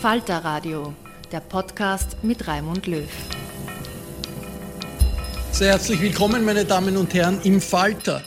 [0.00, 0.94] Falter Radio,
[1.32, 3.08] der Podcast mit Raimund Löw.
[5.50, 8.22] Sehr herzlich willkommen, meine Damen und Herren, im Falter.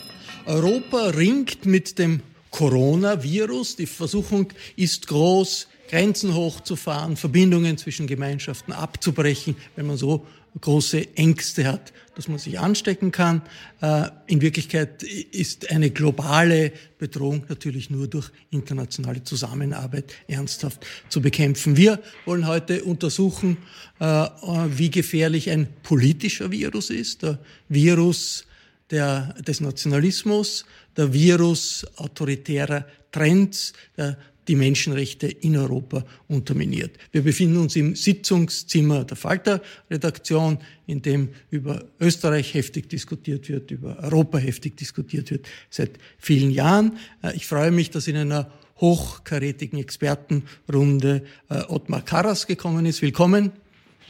[0.46, 3.78] Europa ringt mit dem Coronavirus.
[3.78, 10.26] Die Versuchung ist groß, Grenzen hochzufahren, Verbindungen zwischen Gemeinschaften abzubrechen, wenn man so
[10.60, 13.42] große Ängste hat, dass man sich anstecken kann.
[13.82, 21.78] Äh, in Wirklichkeit ist eine globale Bedrohung natürlich nur durch internationale Zusammenarbeit ernsthaft zu bekämpfen.
[21.78, 23.58] Wir wollen heute untersuchen,
[24.00, 27.40] äh, wie gefährlich ein politischer Virus ist, der
[27.70, 28.46] Virus
[28.90, 30.66] der, des Nationalismus,
[30.98, 36.98] der Virus autoritärer Trends, der die Menschenrechte in Europa unterminiert.
[37.12, 40.58] Wir befinden uns im Sitzungszimmer der Falter-Redaktion,
[40.88, 46.98] in dem über Österreich heftig diskutiert wird, über Europa heftig diskutiert wird, seit vielen Jahren.
[47.24, 53.02] Äh, ich freue mich, dass in einer hochkarätigen Expertenrunde äh, Ottmar Karas gekommen ist.
[53.02, 53.52] Willkommen.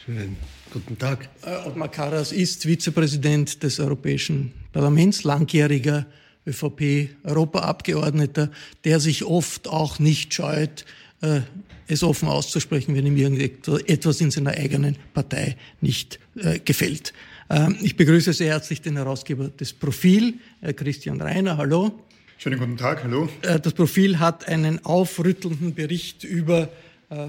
[0.04, 0.36] Schönen
[0.72, 1.28] guten Tag.
[1.44, 6.06] Äh, Ottmar Karas ist Vizepräsident des Europäischen Parlaments, langjähriger
[6.46, 8.50] ÖVP-Europaabgeordneter,
[8.84, 10.84] der sich oft auch nicht scheut,
[11.20, 11.40] äh,
[11.88, 17.12] es offen auszusprechen, wenn ihm irgendetwas in seiner eigenen Partei nicht äh, gefällt.
[17.50, 21.58] Ähm, ich begrüße sehr herzlich den Herausgeber des Profil, äh, Christian Reiner.
[21.58, 22.00] Hallo.
[22.38, 23.28] Schönen guten Tag, hallo.
[23.42, 26.68] Das Profil hat einen aufrüttelnden Bericht über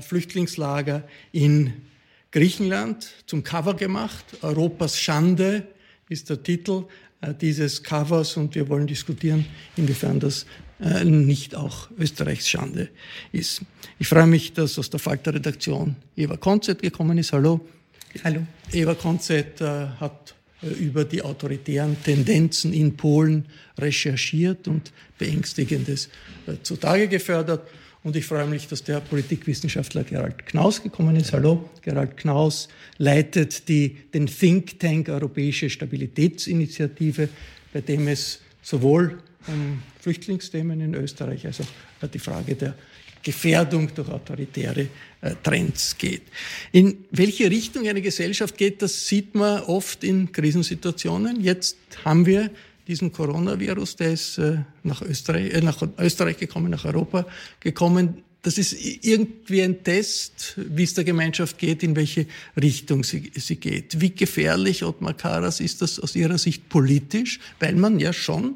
[0.02, 1.74] Flüchtlingslager in
[2.32, 4.26] Griechenland zum Cover gemacht.
[4.42, 5.68] Europas Schande
[6.10, 6.86] ist der Titel.
[7.24, 9.46] Äh, dieses Covers und wir wollen diskutieren,
[9.76, 10.46] inwiefern das
[10.80, 12.90] äh, nicht auch Österreichs Schande
[13.32, 13.62] ist.
[14.00, 17.32] Ich freue mich, dass aus der Falter-Redaktion Eva Konzett gekommen ist.
[17.32, 17.62] Hallo.
[18.24, 18.46] Hallo.
[18.72, 20.36] Eva Konzett äh, hat
[20.80, 23.46] über die autoritären Tendenzen in Polen
[23.78, 26.08] recherchiert und Beängstigendes
[26.64, 27.68] zutage gefördert.
[28.04, 31.32] Und ich freue mich, dass der Politikwissenschaftler Gerald Knaus gekommen ist.
[31.32, 37.30] Hallo, Gerald Knaus leitet die, den Think Tank Europäische Stabilitätsinitiative,
[37.72, 42.76] bei dem es sowohl um Flüchtlingsthemen in Österreich als auch die Frage der
[43.24, 44.88] Gefährdung durch autoritäre
[45.22, 46.24] äh, Trends geht.
[46.74, 51.40] In welche Richtung eine Gesellschaft geht, das sieht man oft in Krisensituationen.
[51.40, 52.52] Jetzt haben wir
[52.88, 57.26] diesen Coronavirus, der ist äh, nach, Österreich, äh, nach Österreich gekommen, nach Europa
[57.60, 58.24] gekommen.
[58.42, 62.28] Das ist irgendwie ein Test, wie es der Gemeinschaft geht, in welche
[62.62, 64.02] Richtung sie, sie geht.
[64.02, 67.40] Wie gefährlich, Ottmar Karas, ist das aus Ihrer Sicht politisch?
[67.60, 68.56] Weil man ja schon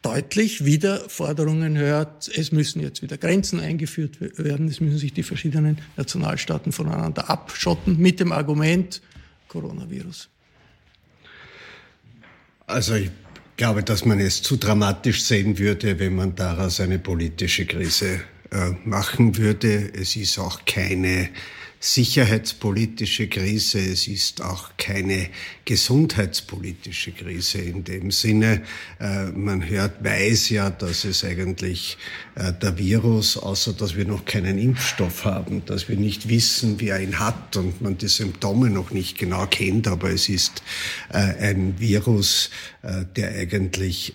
[0.00, 5.22] deutlich wieder Forderungen hört, es müssen jetzt wieder Grenzen eingeführt werden, es müssen sich die
[5.22, 9.02] verschiedenen Nationalstaaten voneinander abschotten mit dem Argument
[9.48, 10.30] Coronavirus.
[12.66, 13.10] Also ich
[13.60, 18.70] glaube, dass man es zu dramatisch sehen würde, wenn man daraus eine politische Krise äh,
[18.86, 19.92] machen würde.
[19.92, 21.28] Es ist auch keine
[21.82, 25.30] sicherheitspolitische Krise, es ist auch keine
[25.64, 28.62] gesundheitspolitische Krise in dem Sinne.
[29.00, 31.96] Äh, man hört, weiß ja, dass es eigentlich
[32.34, 36.88] äh, der Virus, außer dass wir noch keinen Impfstoff haben, dass wir nicht wissen, wie
[36.88, 40.62] er ihn hat und man die Symptome noch nicht genau kennt, aber es ist
[41.08, 42.50] äh, ein Virus,
[42.82, 44.14] der eigentlich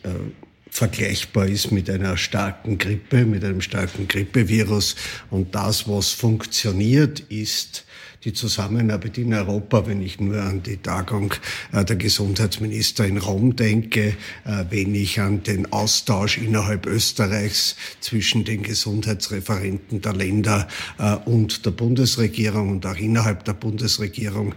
[0.76, 4.98] vergleichbar ist mit einer starken Grippe, mit einem starken Grippevirus.
[5.30, 7.86] Und das, was funktioniert, ist
[8.26, 11.34] die Zusammenarbeit in Europa, wenn ich nur an die Tagung
[11.72, 18.44] äh, der Gesundheitsminister in Rom denke, äh, wenn ich an den Austausch innerhalb Österreichs zwischen
[18.44, 20.68] den Gesundheitsreferenten der Länder
[20.98, 24.56] äh, und der Bundesregierung und auch innerhalb der Bundesregierung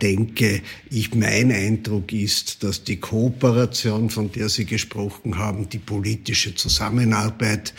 [0.00, 6.54] denke, ich, mein Eindruck ist, dass die Kooperation, von der Sie gesprochen haben, die politische
[6.54, 7.74] Zusammenarbeit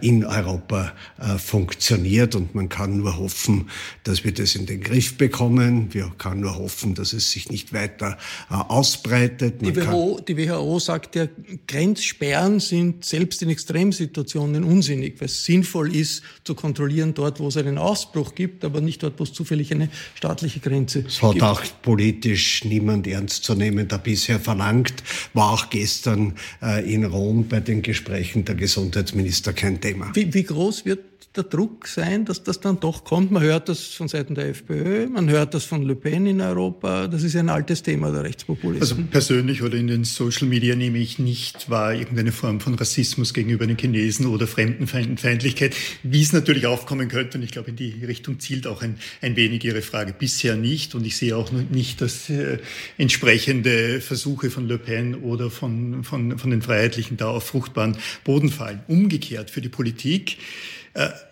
[0.00, 0.92] in Europa
[1.38, 2.34] funktioniert.
[2.34, 3.70] Und man kann nur hoffen,
[4.04, 5.92] dass wir das in den den Griff bekommen.
[5.92, 8.18] Wir können nur hoffen, dass es sich nicht weiter
[8.50, 9.60] äh, ausbreitet.
[9.60, 11.26] Die WHO, die WHO, sagt ja,
[11.66, 17.56] Grenzsperren sind selbst in Extremsituationen unsinnig, weil es sinnvoll ist, zu kontrollieren dort, wo es
[17.56, 21.12] einen Ausbruch gibt, aber nicht dort, wo es zufällig eine staatliche Grenze gibt.
[21.12, 25.02] Es hat auch politisch niemand ernst zu nehmen, der bisher verlangt,
[25.32, 30.10] war auch gestern äh, in Rom bei den Gesprächen der Gesundheitsminister kein Thema.
[30.14, 33.30] Wie, wie groß wird der Druck sein, dass das dann doch kommt.
[33.30, 37.06] Man hört das von Seiten der FPÖ, man hört das von Le Pen in Europa.
[37.06, 38.98] Das ist ein altes Thema der Rechtspopulisten.
[38.98, 43.34] Also persönlich oder in den Social Media nehme ich nicht wahr irgendeine Form von Rassismus
[43.34, 47.38] gegenüber den Chinesen oder Fremdenfeindlichkeit, wie es natürlich aufkommen könnte.
[47.38, 50.12] Und ich glaube, in die Richtung zielt auch ein, ein wenig Ihre Frage.
[50.12, 50.94] Bisher nicht.
[50.94, 52.58] Und ich sehe auch nicht, dass äh,
[52.98, 58.50] entsprechende Versuche von Le Pen oder von, von, von den Freiheitlichen da auf fruchtbaren Boden
[58.50, 58.80] fallen.
[58.88, 60.38] Umgekehrt für die Politik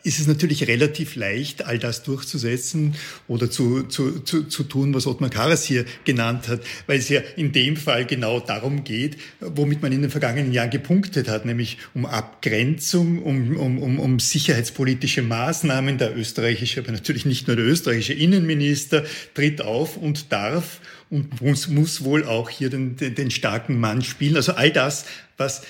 [0.02, 2.94] ist es natürlich relativ leicht, all das durchzusetzen
[3.28, 7.22] oder zu, zu, zu, zu tun, was Ottmar Karas hier genannt hat, weil es ja
[7.36, 11.78] in dem Fall genau darum geht, womit man in den vergangenen Jahren gepunktet hat, nämlich
[11.94, 15.96] um Abgrenzung, um, um, um, um sicherheitspolitische Maßnahmen.
[15.96, 21.68] Der österreichische, aber natürlich nicht nur der österreichische Innenminister tritt auf und darf und muss,
[21.68, 24.36] muss wohl auch hier den, den, den starken Mann spielen.
[24.36, 25.06] Also all das,
[25.36, 25.62] was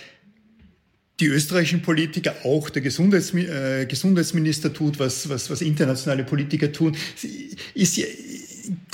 [1.24, 6.94] die österreichischen Politiker, auch der Gesundheitsmi äh, Gesundheitsminister tut, was, was, was internationale Politiker tun,
[7.74, 7.98] ist,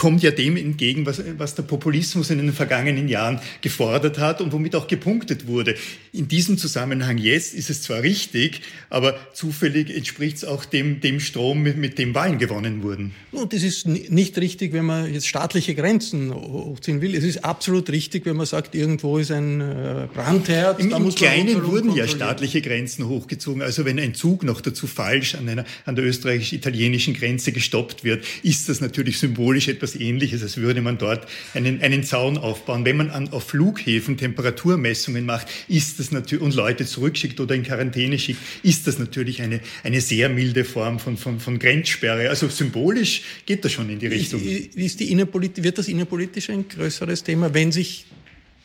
[0.01, 4.51] kommt ja dem entgegen, was, was der Populismus in den vergangenen Jahren gefordert hat und
[4.51, 5.75] womit auch gepunktet wurde.
[6.15, 11.21] In diesem Zusammenhang jetzt ist es zwar richtig, aber zufällig entspricht es auch dem, dem
[11.21, 13.13] Strom, mit, mit dem Wahlen gewonnen wurden.
[13.31, 17.15] Und das ist nicht richtig, wenn man jetzt staatliche Grenzen hochziehen will.
[17.15, 20.81] Es ist absolut richtig, wenn man sagt, irgendwo ist ein äh, Brandherd.
[20.81, 23.61] Im, im Kleinen wurden ja staatliche Grenzen hochgezogen.
[23.61, 28.25] Also wenn ein Zug noch dazu falsch an, einer, an der österreichisch-italienischen Grenze gestoppt wird,
[28.43, 32.85] ist das natürlich symbolisch etwas Ähnliches, als würde man dort einen, einen Zaun aufbauen.
[32.85, 37.63] Wenn man an, auf Flughäfen Temperaturmessungen macht, ist das natürlich, und Leute zurückschickt oder in
[37.63, 42.29] Quarantäne schickt, ist das natürlich eine, eine sehr milde Form von, von, von Grenzsperre.
[42.29, 44.43] Also symbolisch geht das schon in die Richtung.
[44.43, 48.07] Ist, ist die wird das innenpolitisch ein größeres Thema, wenn sich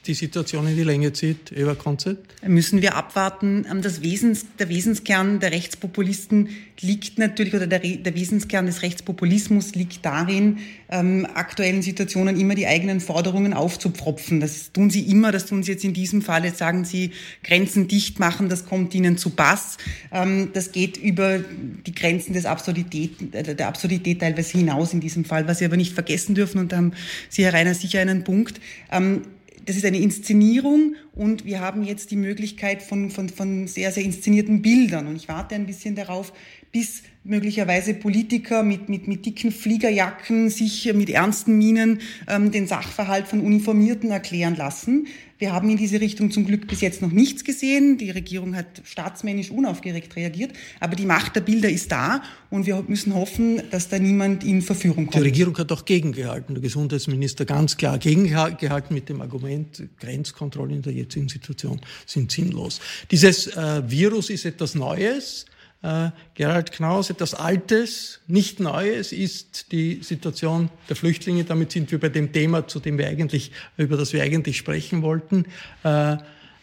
[0.08, 2.36] die Situation in die Länge zieht, Eva Konzept?
[2.48, 3.66] Müssen wir abwarten.
[3.70, 6.50] Ähm, das Wesens, der Wesenskern der Rechtspopulisten
[6.82, 10.60] liegt natürlich, oder der, der Wesenskern des Rechtspopulismus liegt darin,
[10.90, 14.40] ähm, aktuellen Situationen immer die eigenen Forderungen aufzupfropfen.
[14.40, 16.46] Das tun sie immer, das tun sie jetzt in diesem Fall.
[16.46, 17.12] Jetzt sagen sie,
[17.44, 19.78] Grenzen dicht machen, das kommt ihnen zu Pass.
[20.12, 25.26] Ähm, das geht über die Grenzen des Absurdität, äh, der Absurdität teilweise hinaus in diesem
[25.26, 25.48] Fall.
[25.48, 26.94] Was sie aber nicht vergessen dürfen, und da haben
[27.30, 28.60] Sie, Herr Reiner, sicher einen Punkt,
[28.92, 29.22] ähm,
[29.66, 34.04] das ist eine Inszenierung und wir haben jetzt die Möglichkeit von, von, von sehr, sehr
[34.04, 35.08] inszenierten Bildern.
[35.08, 36.34] Und ich warte ein bisschen darauf,
[36.72, 43.28] bis möglicherweise Politiker mit, mit, mit dicken Fliegerjacken sich mit ernsten Minen ähm, den Sachverhalt
[43.28, 45.08] von Uniformierten erklären lassen.
[45.38, 47.98] Wir haben in diese Richtung zum Glück bis jetzt noch nichts gesehen.
[47.98, 52.82] Die Regierung hat staatsmännisch unaufgeregt reagiert, aber die Macht der Bilder ist da und wir
[52.88, 55.16] müssen hoffen, dass da niemand in Verführung kommt.
[55.16, 60.82] Die Regierung hat auch gegengehalten, der Gesundheitsminister ganz klar gegengehalten mit dem Argument, Grenzkontrollen in
[60.84, 62.80] der jetzigen Situation sind sinnlos.
[63.12, 65.46] Dieses äh, Virus ist etwas Neues
[65.86, 71.44] äh, Gerald Knaus, etwas Altes, nicht Neues ist die Situation der Flüchtlinge.
[71.44, 75.04] Damit sind wir bei dem Thema, zu dem wir eigentlich, über das wir eigentlich sprechen
[75.04, 75.46] wollten,
[75.84, 76.18] äh,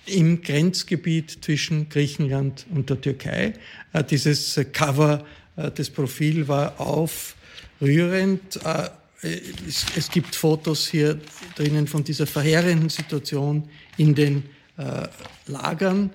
[0.07, 3.55] im Grenzgebiet zwischen Griechenland und der Türkei.
[3.93, 5.25] Äh, dieses Cover,
[5.57, 8.57] äh, das Profil war aufrührend.
[8.65, 8.89] Äh,
[9.69, 11.21] es, es, gibt Fotos hier
[11.55, 14.43] drinnen von dieser verheerenden Situation in den
[15.47, 16.11] Lagern.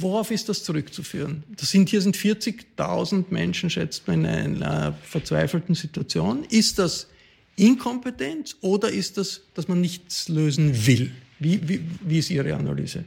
[0.00, 1.44] Worauf ist das zurückzuführen?
[1.56, 6.44] Das sind, hier sind 40.000 Menschen, schätzt man, in einer verzweifelten Situation.
[6.44, 7.08] Ist das
[7.56, 11.12] Inkompetenz oder ist das, dass man nichts lösen will?
[11.38, 13.04] Wie, wie, wie ist Ihre Analyse?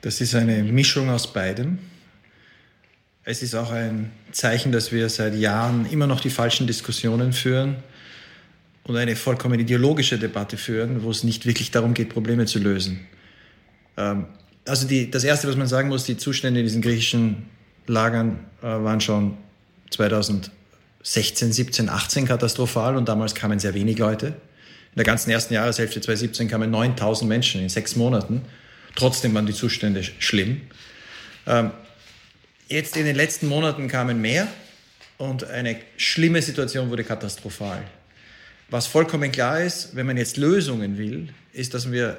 [0.00, 1.78] Das ist eine Mischung aus beidem.
[3.24, 7.76] Es ist auch ein Zeichen, dass wir seit Jahren immer noch die falschen Diskussionen führen
[8.82, 13.06] und eine vollkommen ideologische Debatte führen, wo es nicht wirklich darum geht, Probleme zu lösen.
[13.96, 14.26] Ähm,
[14.64, 17.48] also die, das Erste, was man sagen muss, die Zustände in diesen griechischen
[17.86, 19.36] Lagern äh, waren schon
[19.90, 24.28] 2016, 17, 18 katastrophal und damals kamen sehr wenig Leute.
[24.28, 28.42] In der ganzen ersten Jahreshälfte 2017 kamen 9000 Menschen in sechs Monaten.
[28.94, 30.60] Trotzdem waren die Zustände schlimm.
[31.46, 31.70] Ähm,
[32.68, 34.46] jetzt in den letzten Monaten kamen mehr
[35.18, 37.82] und eine schlimme Situation wurde katastrophal.
[38.68, 42.16] Was vollkommen klar ist, wenn man jetzt Lösungen will, ist, dass wir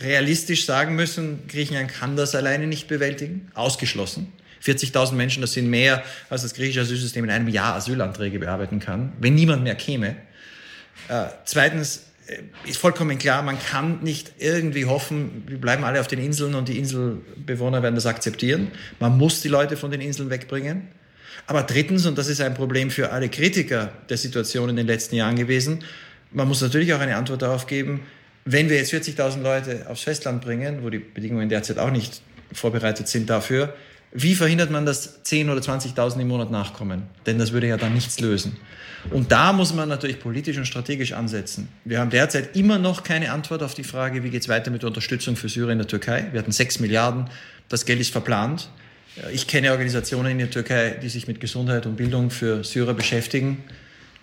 [0.00, 4.32] realistisch sagen müssen, Griechenland kann das alleine nicht bewältigen, ausgeschlossen.
[4.64, 9.12] 40.000 Menschen, das sind mehr, als das griechische Asylsystem in einem Jahr Asylanträge bearbeiten kann,
[9.20, 10.16] wenn niemand mehr käme.
[11.08, 16.06] Äh, zweitens äh, ist vollkommen klar, man kann nicht irgendwie hoffen, wir bleiben alle auf
[16.06, 18.68] den Inseln und die Inselbewohner werden das akzeptieren.
[19.00, 20.88] Man muss die Leute von den Inseln wegbringen.
[21.46, 25.16] Aber drittens, und das ist ein Problem für alle Kritiker der Situation in den letzten
[25.16, 25.84] Jahren gewesen,
[26.30, 28.00] man muss natürlich auch eine Antwort darauf geben,
[28.44, 32.22] wenn wir jetzt 40.000 Leute aufs Festland bringen, wo die Bedingungen derzeit auch nicht
[32.52, 33.74] vorbereitet sind dafür,
[34.12, 37.02] wie verhindert man, dass 10.000 oder 20.000 im Monat nachkommen?
[37.26, 38.56] Denn das würde ja dann nichts lösen.
[39.10, 41.68] Und da muss man natürlich politisch und strategisch ansetzen.
[41.84, 44.82] Wir haben derzeit immer noch keine Antwort auf die Frage, wie geht es weiter mit
[44.82, 46.28] der Unterstützung für Syrien in der Türkei.
[46.30, 47.28] Wir hatten 6 Milliarden,
[47.68, 48.70] das Geld ist verplant.
[49.32, 53.64] Ich kenne Organisationen in der Türkei, die sich mit Gesundheit und Bildung für Syrer beschäftigen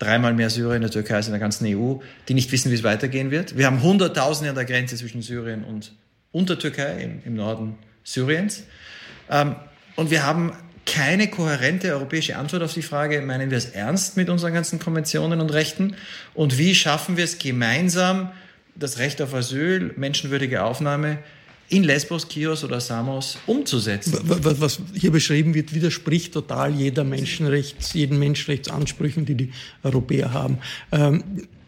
[0.01, 1.95] dreimal mehr Syrer in der Türkei als in der ganzen EU,
[2.27, 3.57] die nicht wissen, wie es weitergehen wird.
[3.57, 5.93] Wir haben Hunderttausende an der Grenze zwischen Syrien und,
[6.31, 8.63] und der Türkei im, im Norden Syriens.
[9.29, 9.55] Ähm,
[9.95, 10.53] und wir haben
[10.85, 15.39] keine kohärente europäische Antwort auf die Frage, meinen wir es ernst mit unseren ganzen Konventionen
[15.39, 15.95] und Rechten?
[16.33, 18.31] Und wie schaffen wir es gemeinsam,
[18.75, 21.19] das Recht auf Asyl, menschenwürdige Aufnahme
[21.71, 24.19] in Lesbos, Chios oder Samos umzusetzen.
[24.23, 30.57] Was, was hier beschrieben wird, widerspricht total jeder Menschenrechts, jeden Menschenrechtsansprüchen, die die Europäer haben.
[30.91, 31.23] Ähm,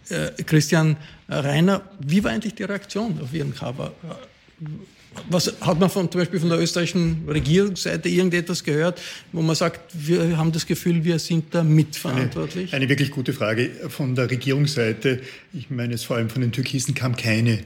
[0.09, 0.97] äh, Christian
[1.29, 3.93] Reiner, wie war eigentlich die Reaktion auf Ihren Cover?
[5.29, 8.99] Was hat man von, zum Beispiel von der österreichischen Regierungsseite irgendetwas gehört,
[9.31, 12.73] wo man sagt, wir haben das Gefühl, wir sind da mitverantwortlich?
[12.73, 13.69] Eine, eine wirklich gute Frage.
[13.87, 15.21] Von der Regierungsseite,
[15.53, 17.59] ich meine es vor allem von den Türkisen, kam keine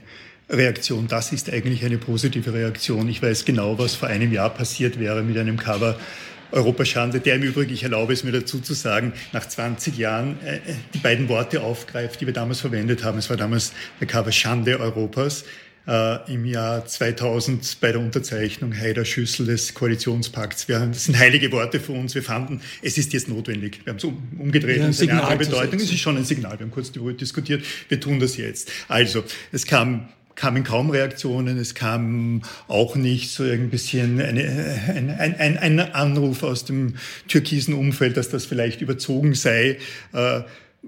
[0.50, 1.08] Reaktion.
[1.08, 3.10] Das ist eigentlich eine positive Reaktion.
[3.10, 5.98] Ich weiß genau, was vor einem Jahr passiert wäre mit einem Cover
[6.52, 10.60] Europaschande, der im Übrigen, ich erlaube es mir dazu zu sagen, nach 20 Jahren äh,
[10.94, 13.18] die beiden Worte aufgreift, die wir damals verwendet haben.
[13.18, 15.44] Es war damals der Cover Schande Europas.
[15.88, 20.68] Äh, Im Jahr 2000 bei der Unterzeichnung Heider Schüssel des Koalitionspakts.
[20.68, 22.14] Wir, das sind heilige Worte für uns.
[22.14, 23.82] Wir fanden, es ist jetzt notwendig.
[23.86, 24.78] Wir haben es um, umgedreht.
[24.78, 25.80] Ja, ein Signal eine andere Bedeutung.
[25.80, 26.60] Es ist schon ein Signal.
[26.60, 27.64] Wir haben kurz darüber diskutiert.
[27.88, 28.70] Wir tun das jetzt.
[28.90, 29.24] Also,
[29.54, 35.58] es kam kamen kaum Reaktionen, es kam auch nicht so ein bisschen eine, ein, ein,
[35.58, 36.94] ein Anruf aus dem
[37.28, 39.80] türkisen Umfeld, dass das vielleicht überzogen sei.
[40.14, 40.42] Äh,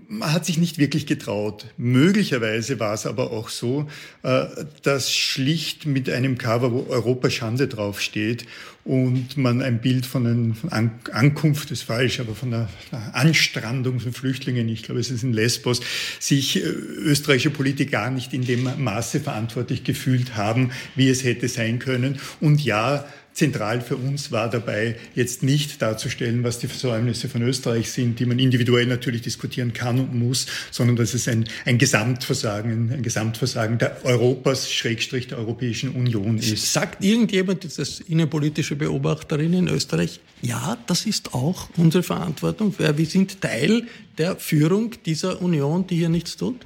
[0.08, 1.66] man hat sich nicht wirklich getraut.
[1.78, 3.88] Möglicherweise war es aber auch so,
[4.24, 4.46] äh,
[4.84, 8.46] dass schlicht mit einem Cover, wo Europa Schande draufsteht
[8.86, 12.70] und man ein Bild von einer Ankunft ist falsch, aber von einer
[13.14, 15.82] Anstrandung von Flüchtlingen, ich glaube, es ist in Lesbos,
[16.20, 21.48] sich äh, österreichische Politiker gar nicht in dem Maße verantwortlich gefühlt haben, wie es hätte
[21.48, 22.20] sein können.
[22.40, 23.06] Und ja,
[23.40, 28.26] Zentral für uns war dabei, jetzt nicht darzustellen, was die Versäumnisse von Österreich sind, die
[28.26, 33.78] man individuell natürlich diskutieren kann und muss, sondern dass es ein, ein Gesamtversagen, ein Gesamtversagen
[33.78, 36.74] der Europas, Schrägstrich der Europäischen Union ist.
[36.74, 42.76] Sagt irgendjemand, das ist innenpolitische Beobachterin in Österreich, ja, das ist auch unsere Verantwortung.
[42.78, 46.66] Wir sind Teil der Führung dieser Union, die hier nichts tut?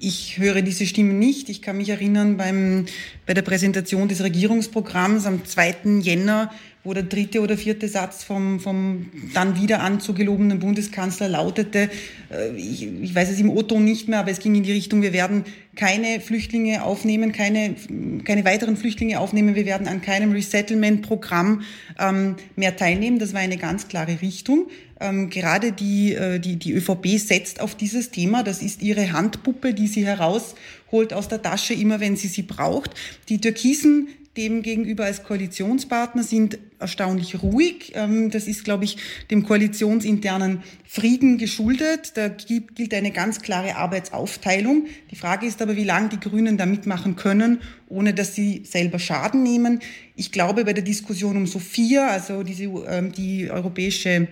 [0.00, 1.48] Ich höre diese Stimme nicht.
[1.48, 2.86] Ich kann mich erinnern, beim,
[3.26, 6.00] bei der Präsentation des Regierungsprogramms am 2.
[6.00, 6.52] Jänner,
[6.84, 11.90] wo der dritte oder vierte Satz vom, vom dann wieder anzugelobenen Bundeskanzler lautete,
[12.30, 15.02] äh, ich, ich weiß es im O-Ton nicht mehr, aber es ging in die Richtung,
[15.02, 15.44] wir werden
[15.78, 17.76] keine Flüchtlinge aufnehmen, keine,
[18.24, 21.62] keine weiteren Flüchtlinge aufnehmen, wir werden an keinem Resettlement-Programm
[22.00, 23.20] ähm, mehr teilnehmen.
[23.20, 24.66] Das war eine ganz klare Richtung.
[25.00, 28.42] Ähm, gerade die, äh, die, die ÖVP setzt auf dieses Thema.
[28.42, 32.94] Das ist ihre Handpuppe, die sie herausholt aus der Tasche, immer wenn sie sie braucht.
[33.28, 34.08] Die Türkisen
[34.38, 37.92] dem gegenüber als Koalitionspartner sind erstaunlich ruhig.
[37.94, 38.96] Ähm, das ist, glaube ich,
[39.30, 42.12] dem koalitionsinternen Frieden geschuldet.
[42.16, 44.86] Da gilt eine ganz klare Arbeitsaufteilung.
[45.10, 49.00] Die Frage ist aber, wie lange die Grünen da mitmachen können, ohne dass sie selber
[49.00, 49.80] Schaden nehmen.
[50.14, 54.28] Ich glaube, bei der Diskussion um Sophia, also diese, ähm, die europäische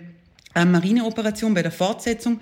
[0.55, 2.41] äh, Marineoperation bei der Fortsetzung,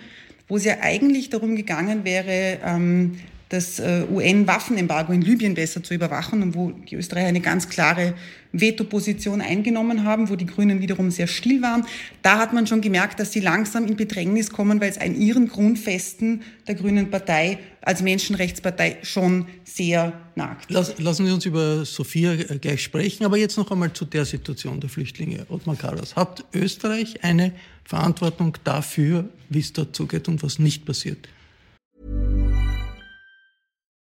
[0.49, 3.17] wo es ja eigentlich darum gegangen wäre, ähm,
[3.55, 8.15] das äh, UN-Waffenembargo in Libyen besser zu überwachen und wo die Österreicher eine ganz klare
[8.53, 11.85] Veto-Position eingenommen haben, wo die Grünen wiederum sehr still waren.
[12.23, 15.49] Da hat man schon gemerkt, dass sie langsam in Bedrängnis kommen, weil es an ihren
[15.49, 20.71] Grundfesten der Grünen Partei als Menschenrechtspartei schon sehr nagt.
[20.71, 24.81] lassen Sie uns über Sophia äh, gleich sprechen, aber jetzt noch einmal zu der Situation
[24.81, 25.47] der Flüchtlinge.
[25.49, 27.53] Ottmar Karas, hat Österreich eine
[27.85, 31.29] Verantwortung dafür, wie es dort zugeht und was nicht passiert?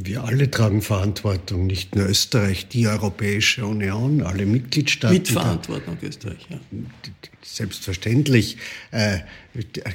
[0.00, 5.16] Wir alle tragen Verantwortung, nicht nur Österreich, die Europäische Union, alle Mitgliedstaaten.
[5.16, 6.60] Mitverantwortung Österreich, ja.
[7.50, 8.58] Selbstverständlich.
[8.90, 9.20] Äh,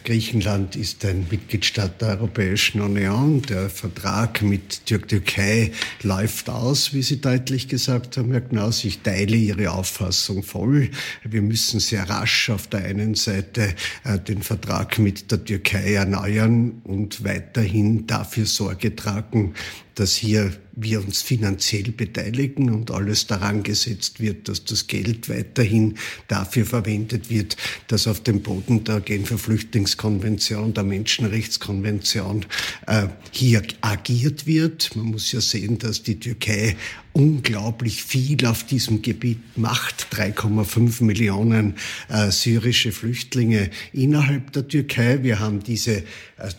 [0.03, 3.43] Griechenland ist ein Mitgliedstaat der Europäischen Union.
[3.43, 8.83] Der Vertrag mit Türkei läuft aus, wie Sie deutlich gesagt haben, Herr Knaus.
[8.83, 10.89] Ich teile Ihre Auffassung voll.
[11.23, 16.81] Wir müssen sehr rasch auf der einen Seite äh, den Vertrag mit der Türkei erneuern
[16.83, 19.53] und weiterhin dafür Sorge tragen,
[19.93, 25.97] dass hier wir uns finanziell beteiligen und alles daran gesetzt wird, dass das Geld weiterhin
[26.27, 32.45] dafür verwendet wird, dass auf dem Boden der Genfer Flüchtlingskonvention, der Menschenrechtskonvention
[32.87, 34.95] äh, hier agiert wird.
[34.95, 36.75] Man muss ja sehen, dass die Türkei
[37.13, 40.07] unglaublich viel auf diesem Gebiet macht.
[40.11, 41.75] 3,5 Millionen
[42.09, 45.21] äh, syrische Flüchtlinge innerhalb der Türkei.
[45.21, 46.03] Wir haben diese, äh,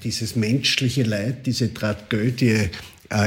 [0.05, 2.71] dieses menschliche Leid, diese Tragödie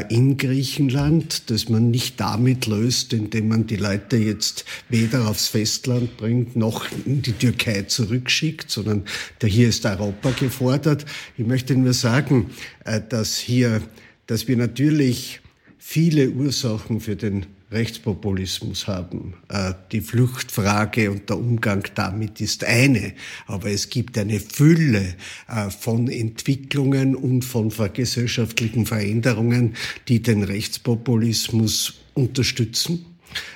[0.09, 6.17] in Griechenland, das man nicht damit löst, indem man die Leute jetzt weder aufs Festland
[6.17, 9.03] bringt noch in die Türkei zurückschickt, sondern
[9.41, 11.05] hier ist Europa gefordert.
[11.37, 12.49] Ich möchte nur sagen,
[12.85, 13.81] äh, dass hier,
[14.25, 15.41] dass wir natürlich
[15.77, 19.33] viele Ursachen für den Rechtspopulismus haben.
[19.49, 23.13] Äh, die Fluchtfrage und der Umgang damit ist eine,
[23.45, 25.15] aber es gibt eine Fülle
[25.49, 29.75] äh, von Entwicklungen und von gesellschaftlichen Veränderungen,
[30.07, 33.05] die den Rechtspopulismus unterstützen.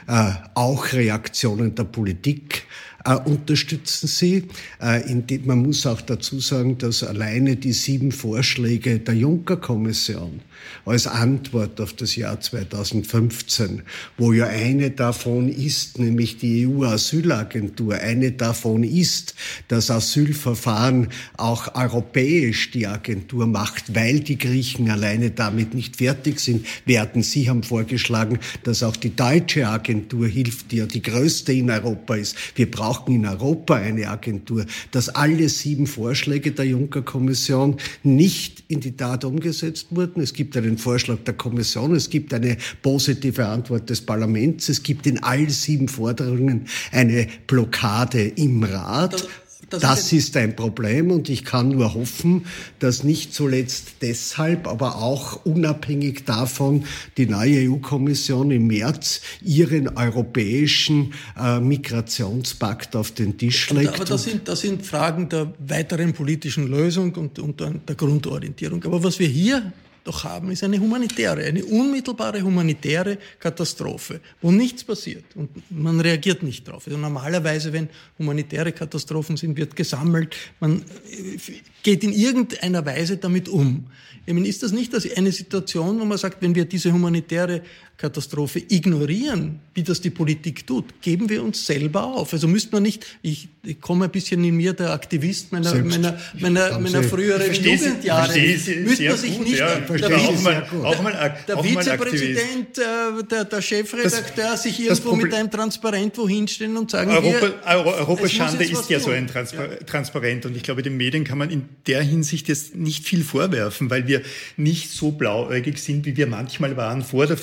[0.08, 2.64] Äh, auch Reaktionen der Politik
[3.06, 4.44] äh, unterstützen sie.
[4.80, 5.02] Äh,
[5.46, 10.42] man muss auch dazu sagen, dass alleine die sieben Vorschläge der Juncker-Kommission
[10.86, 13.82] als Antwort auf das Jahr 2015,
[14.18, 19.34] wo ja eine davon ist, nämlich die EU-Asylagentur, eine davon ist,
[19.68, 26.68] das Asylverfahren auch europäisch die Agentur macht, weil die Griechen alleine damit nicht fertig sind,
[26.86, 27.24] werden.
[27.24, 32.16] Sie haben vorgeschlagen, dass auch die deutsche Agentur hilft, die ja die größte in Europa
[32.16, 32.36] ist.
[32.56, 38.82] Wir brauchen brauchen in Europa eine Agentur, dass alle sieben Vorschläge der Juncker-Kommission nicht in
[38.82, 40.22] die Tat umgesetzt wurden.
[40.22, 45.08] Es gibt einen Vorschlag der Kommission, es gibt eine positive Antwort des Parlaments, es gibt
[45.08, 49.26] in all sieben Forderungen eine Blockade im Rat.
[49.72, 52.46] Das, das ist ein Problem und ich kann nur hoffen,
[52.80, 56.84] dass nicht zuletzt deshalb, aber auch unabhängig davon
[57.18, 63.96] die neue EU-Kommission im März ihren europäischen äh, Migrationspakt auf den Tisch legt.
[63.96, 68.84] Aber das sind, das sind Fragen der weiteren politischen Lösung und, und der Grundorientierung.
[68.84, 69.72] Aber was wir hier
[70.04, 76.44] doch haben, ist eine humanitäre, eine unmittelbare humanitäre Katastrophe, wo nichts passiert und man reagiert
[76.44, 76.84] nicht drauf.
[76.88, 81.38] Also normalerweise, wenn humanitäre Katastrophen sind, wird gesammelt, man äh,
[81.84, 83.86] geht in irgendeiner Weise damit um.
[84.26, 87.62] Ich meine, ist das nicht eine Situation, wo man sagt, wenn wir diese humanitäre
[88.02, 92.34] Katastrophe ignorieren, wie das die Politik tut, geben wir uns selber auf.
[92.34, 96.18] Also müsste man nicht, ich, ich komme ein bisschen in mir der Aktivist meiner, meiner,
[96.40, 100.84] meiner, meiner früheren Jugendjahre, müsste man sich nicht, verstehe ich sehr gut.
[100.84, 106.48] Auch mal, der Vizepräsident, äh, der, der Chefredakteur das, sich irgendwo mit einem Transparent wohin
[106.48, 109.06] stellen und sagen, Europa, Euro, Europaschande ist ja tun.
[109.06, 109.76] so ein Transpar ja.
[109.86, 113.92] Transparent und ich glaube, den Medien kann man in der Hinsicht jetzt nicht viel vorwerfen,
[113.92, 114.24] weil wir
[114.58, 117.38] nicht so blauäugig sind, wie wir manchmal waren vor der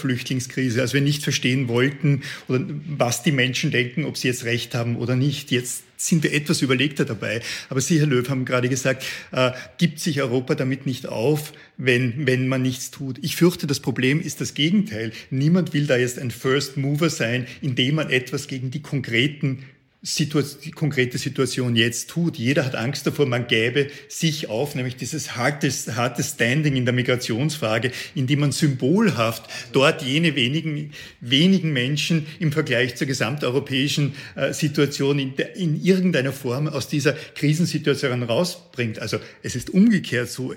[0.49, 4.75] Flüchtlingskrise, als wir nicht verstehen wollten, oder was die Menschen denken, ob sie jetzt recht
[4.75, 5.51] haben oder nicht.
[5.51, 7.41] Jetzt sind wir etwas überlegter dabei.
[7.69, 12.27] Aber Sie, Herr Löw, haben gerade gesagt, äh, gibt sich Europa damit nicht auf, wenn,
[12.27, 13.19] wenn man nichts tut.
[13.23, 15.13] Ich fürchte, das Problem ist das Gegenteil.
[15.31, 19.65] Niemand will da jetzt ein First Mover sein, indem man etwas gegen die konkreten
[20.09, 22.39] Situation, die konkrete Situation jetzt tut.
[22.39, 26.95] Jeder hat Angst davor, man gäbe sich auf, nämlich dieses harte, harte Standing in der
[26.95, 34.55] Migrationsfrage, in dem man symbolhaft dort jene wenigen, wenigen Menschen im Vergleich zur gesamteuropäischen äh,
[34.55, 39.01] Situation in, in irgendeiner Form aus dieser Krisensituation rausbringt.
[39.01, 40.57] Also es ist umgekehrt so, äh,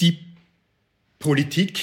[0.00, 0.18] die
[1.18, 1.78] Politik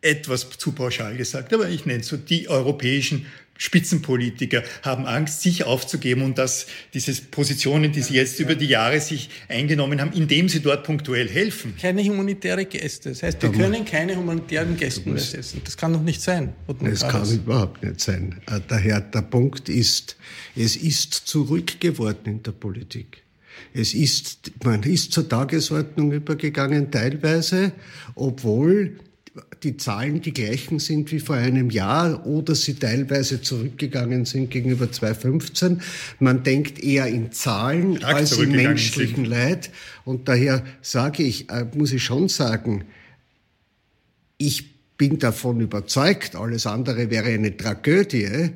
[0.00, 3.26] etwas zu pauschal gesagt, aber ich nenne es so, die europäischen
[3.60, 9.00] Spitzenpolitiker haben Angst, sich aufzugeben und dass diese Positionen, die sie jetzt über die Jahre
[9.00, 11.74] sich eingenommen haben, indem sie dort punktuell helfen.
[11.78, 13.10] Keine humanitäre Gäste.
[13.10, 15.60] Das heißt, wir können keine humanitären Gäste mehr setzen.
[15.62, 16.54] Das kann doch nicht sein.
[16.82, 18.40] Das kann überhaupt nicht sein.
[18.46, 20.16] Äh, daher der Punkt ist,
[20.56, 23.22] es ist zurückgeworden in der Politik.
[23.74, 27.72] Es ist, man ist zur Tagesordnung übergegangen teilweise,
[28.14, 28.96] obwohl
[29.62, 34.90] die Zahlen die gleichen sind wie vor einem Jahr oder sie teilweise zurückgegangen sind gegenüber
[34.90, 35.82] 2015.
[36.18, 39.26] Man denkt eher in Zahlen Stark als in menschlichen sind.
[39.26, 39.70] Leid.
[40.04, 42.84] Und daher sage ich, äh, muss ich schon sagen,
[44.36, 48.50] ich bin davon überzeugt, alles andere wäre eine Tragödie,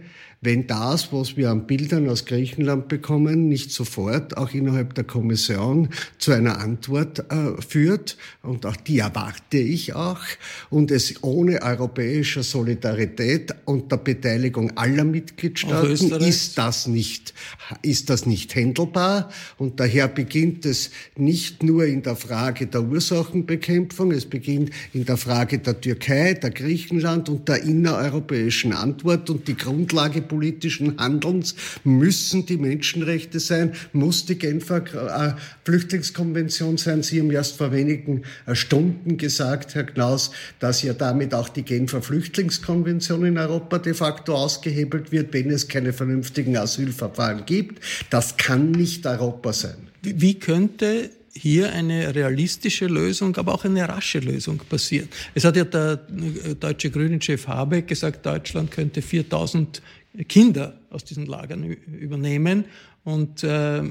[0.44, 5.88] wenn das, was wir an Bildern aus Griechenland bekommen, nicht sofort auch innerhalb der Kommission
[6.18, 10.20] zu einer Antwort äh, führt, und auch die erwarte ich auch,
[10.68, 17.32] und es ohne europäische Solidarität und der Beteiligung aller Mitgliedstaaten ist das nicht,
[17.80, 19.30] ist das nicht händelbar.
[19.56, 25.16] Und daher beginnt es nicht nur in der Frage der Ursachenbekämpfung, es beginnt in der
[25.16, 32.44] Frage der Türkei, der Griechenland und der innereuropäischen Antwort und die Grundlage politischen Handelns müssen
[32.44, 37.04] die Menschenrechte sein, muss die Genfer äh, Flüchtlingskonvention sein.
[37.04, 41.62] Sie haben erst vor wenigen äh, Stunden gesagt, Herr Knaus, dass ja damit auch die
[41.62, 47.82] Genfer Flüchtlingskonvention in Europa de facto ausgehebelt wird, wenn es keine vernünftigen Asylverfahren gibt.
[48.10, 49.76] Das kann nicht Europa sein.
[50.02, 55.08] Wie könnte hier eine realistische Lösung, aber auch eine rasche Lösung passieren.
[55.34, 56.00] Es hat ja der
[56.44, 59.82] äh, deutsche Grünen-Chef Habeck gesagt, Deutschland könnte 4000
[60.28, 62.64] Kinder aus diesen Lagern übernehmen.
[63.04, 63.82] Und äh,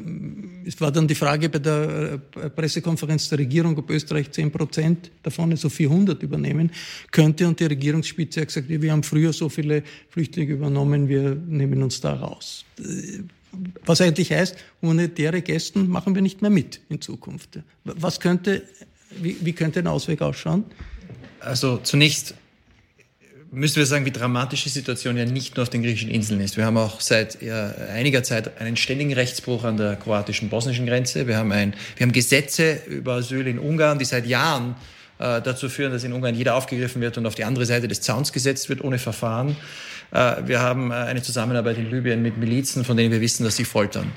[0.65, 5.11] es war dann die Frage bei der äh, Pressekonferenz der Regierung, ob Österreich 10 Prozent
[5.21, 6.71] davon, also 400, übernehmen
[7.11, 7.47] könnte.
[7.47, 12.01] Und die Regierungsspitze hat gesagt, wir haben früher so viele Flüchtlinge übernommen, wir nehmen uns
[12.01, 12.65] da raus.
[13.85, 17.59] Was eigentlich heißt, humanitäre Gästen machen wir nicht mehr mit in Zukunft.
[17.83, 18.63] Was könnte,
[19.21, 20.63] wie, wie könnte ein Ausweg ausschauen?
[21.39, 22.33] Also zunächst
[23.53, 26.57] müssen wir sagen, wie dramatisch die Situation ja nicht nur auf den griechischen Inseln ist.
[26.57, 27.37] Wir haben auch seit
[27.93, 31.27] einiger Zeit einen ständigen Rechtsbruch an der kroatisch-bosnischen Grenze.
[31.27, 34.75] Wir haben, ein, wir haben Gesetze über Asyl in Ungarn, die seit Jahren
[35.19, 38.01] äh, dazu führen, dass in Ungarn jeder aufgegriffen wird und auf die andere Seite des
[38.01, 39.55] Zauns gesetzt wird, ohne Verfahren.
[40.11, 43.55] Äh, wir haben äh, eine Zusammenarbeit in Libyen mit Milizen, von denen wir wissen, dass
[43.55, 44.11] sie foltern.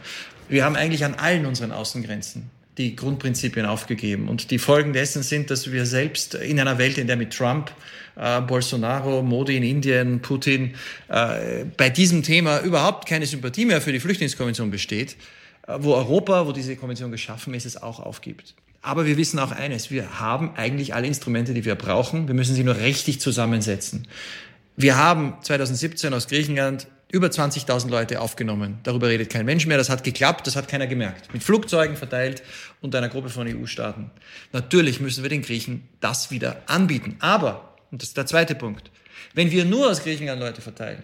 [0.49, 4.29] Wir haben eigentlich an allen unseren Außengrenzen die Grundprinzipien aufgegeben.
[4.29, 7.73] Und die Folgen dessen sind, dass wir selbst in einer Welt, in der mit Trump
[8.17, 10.75] äh, Bolsonaro, Modi in Indien, Putin,
[11.09, 15.17] äh, bei diesem Thema überhaupt keine Sympathie mehr für die Flüchtlingskonvention besteht,
[15.67, 18.55] äh, wo Europa, wo diese Konvention geschaffen ist, es auch aufgibt.
[18.83, 22.29] Aber wir wissen auch eines, wir haben eigentlich alle Instrumente, die wir brauchen.
[22.29, 24.07] Wir müssen sie nur richtig zusammensetzen.
[24.77, 28.79] Wir haben 2017 aus Griechenland über 20.000 Leute aufgenommen.
[28.83, 29.79] Darüber redet kein Mensch mehr.
[29.79, 31.33] Das hat geklappt, das hat keiner gemerkt.
[31.33, 32.43] Mit Flugzeugen verteilt
[32.81, 34.11] und einer Gruppe von EU-Staaten.
[34.53, 37.17] Natürlich müssen wir den Griechen das wieder anbieten.
[37.21, 38.91] Aber und das ist der zweite Punkt.
[39.35, 41.03] Wenn wir nur aus Griechenland Leute verteilen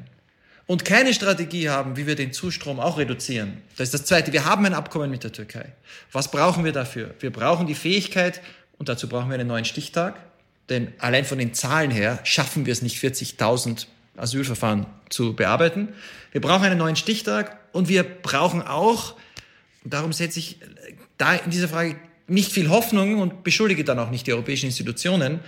[0.67, 4.33] und keine Strategie haben, wie wir den Zustrom auch reduzieren, das ist das zweite.
[4.33, 5.73] Wir haben ein Abkommen mit der Türkei.
[6.11, 7.15] Was brauchen wir dafür?
[7.21, 8.41] Wir brauchen die Fähigkeit,
[8.79, 10.17] und dazu brauchen wir einen neuen Stichtag,
[10.69, 15.89] denn allein von den Zahlen her schaffen wir es nicht, 40.000 Asylverfahren zu bearbeiten.
[16.33, 19.17] Wir brauchen einen neuen Stichtag und wir brauchen auch,
[19.85, 20.59] darum setze ich
[21.19, 21.97] da in dieser Frage
[22.27, 25.41] nicht viel Hoffnung und beschuldige dann auch nicht die europäischen Institutionen,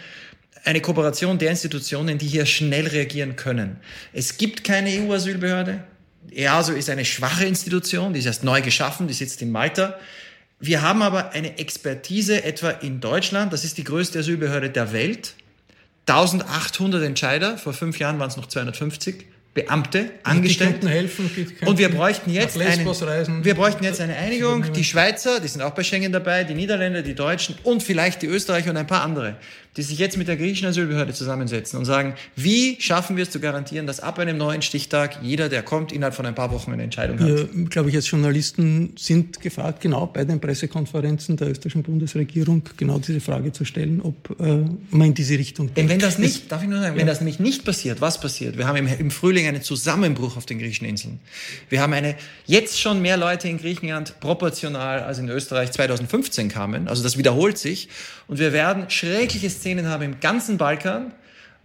[0.64, 3.76] eine Kooperation der Institutionen, die hier schnell reagieren können.
[4.12, 5.84] Es gibt keine EU-Asylbehörde.
[6.30, 9.98] EASO ist eine schwache Institution, die ist erst neu geschaffen, die sitzt in Malta.
[10.58, 15.34] Wir haben aber eine Expertise etwa in Deutschland, das ist die größte Asylbehörde der Welt.
[16.06, 19.26] 1800 Entscheider, vor fünf Jahren waren es noch 250.
[19.54, 20.82] Beamte angestellt.
[20.82, 21.30] Die helfen,
[21.64, 22.84] und wir bräuchten jetzt eine,
[23.44, 24.72] wir bräuchten jetzt eine Einigung.
[24.72, 28.26] Die Schweizer, die sind auch bei Schengen dabei, die Niederländer, die Deutschen und vielleicht die
[28.26, 29.36] Österreicher und ein paar andere
[29.76, 33.40] die sich jetzt mit der griechischen Asylbehörde zusammensetzen und sagen, wie schaffen wir es zu
[33.40, 36.84] garantieren, dass ab einem neuen Stichtag jeder, der kommt, innerhalb von ein paar Wochen eine
[36.84, 37.26] Entscheidung hat?
[37.26, 42.98] Wir, glaube ich, als Journalisten sind gefragt, genau bei den Pressekonferenzen der österreichischen Bundesregierung genau
[42.98, 45.78] diese Frage zu stellen, ob äh, man in diese Richtung denkt.
[45.78, 47.00] Denn wenn das nicht, darf ich nur sagen, ja.
[47.00, 48.56] wenn das nämlich nicht passiert, was passiert?
[48.56, 51.18] Wir haben im, im Frühling einen Zusammenbruch auf den griechischen Inseln.
[51.68, 52.14] Wir haben eine,
[52.46, 56.86] jetzt schon mehr Leute in Griechenland proportional als in Österreich 2015 kamen.
[56.86, 57.88] Also das wiederholt sich.
[58.26, 61.12] Und wir werden schreckliche Szenen haben im ganzen Balkan,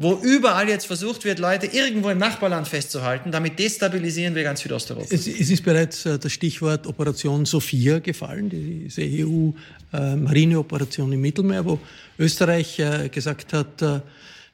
[0.02, 3.32] wo überall jetzt versucht wird, Leute irgendwo im Nachbarland festzuhalten.
[3.32, 5.08] Damit destabilisieren wir ganz Südosteuropa.
[5.12, 11.66] Es, es ist bereits äh, das Stichwort Operation Sophia gefallen, diese EU-Marineoperation äh, im Mittelmeer,
[11.66, 11.80] wo
[12.18, 14.02] Österreich äh, gesagt hat,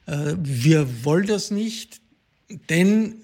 [0.08, 2.00] wir wollen das nicht,
[2.70, 3.16] denn